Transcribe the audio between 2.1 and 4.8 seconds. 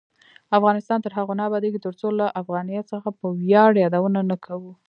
له افغانیت څخه په ویاړ یادونه نه کوو.